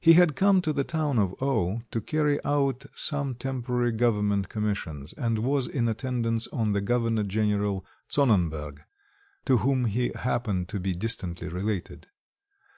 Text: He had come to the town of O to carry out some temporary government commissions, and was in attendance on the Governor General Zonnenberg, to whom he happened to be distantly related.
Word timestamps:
He 0.00 0.14
had 0.14 0.34
come 0.34 0.60
to 0.62 0.72
the 0.72 0.82
town 0.82 1.20
of 1.20 1.40
O 1.40 1.82
to 1.92 2.00
carry 2.00 2.44
out 2.44 2.84
some 2.96 3.36
temporary 3.36 3.92
government 3.92 4.48
commissions, 4.48 5.12
and 5.12 5.38
was 5.38 5.68
in 5.68 5.86
attendance 5.86 6.48
on 6.48 6.72
the 6.72 6.80
Governor 6.80 7.22
General 7.22 7.86
Zonnenberg, 8.10 8.80
to 9.44 9.58
whom 9.58 9.84
he 9.84 10.10
happened 10.16 10.68
to 10.70 10.80
be 10.80 10.94
distantly 10.96 11.46
related. 11.46 12.08